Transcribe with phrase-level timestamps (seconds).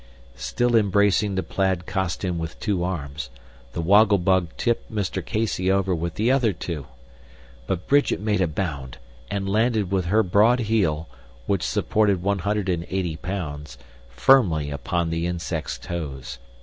[0.37, 3.29] Still embracing the plaid costume with two arms,
[3.73, 5.23] the Woggle Bug tipped Mr.
[5.23, 6.87] Casey over with the other two.
[7.67, 8.97] But Bridget made a bound
[9.29, 11.07] and landed with her broad heel,
[11.45, 13.77] which supported 180 pounds,
[14.09, 16.39] firmly upon the Insect's toes.